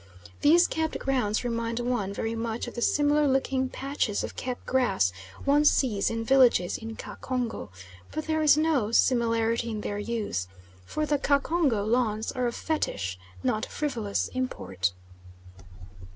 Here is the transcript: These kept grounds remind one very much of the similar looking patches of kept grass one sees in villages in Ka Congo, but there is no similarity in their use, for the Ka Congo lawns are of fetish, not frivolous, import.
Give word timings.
These 0.41 0.65
kept 0.67 0.97
grounds 0.97 1.43
remind 1.43 1.79
one 1.79 2.11
very 2.11 2.33
much 2.33 2.65
of 2.67 2.73
the 2.73 2.81
similar 2.81 3.27
looking 3.27 3.69
patches 3.69 4.23
of 4.23 4.35
kept 4.35 4.65
grass 4.65 5.13
one 5.45 5.63
sees 5.63 6.09
in 6.09 6.23
villages 6.25 6.75
in 6.75 6.95
Ka 6.95 7.17
Congo, 7.17 7.69
but 8.11 8.25
there 8.25 8.41
is 8.41 8.57
no 8.57 8.91
similarity 8.91 9.69
in 9.69 9.81
their 9.81 9.99
use, 9.99 10.47
for 10.87 11.05
the 11.05 11.19
Ka 11.19 11.37
Congo 11.37 11.85
lawns 11.85 12.31
are 12.31 12.47
of 12.47 12.55
fetish, 12.55 13.19
not 13.43 13.67
frivolous, 13.67 14.27
import. 14.29 14.93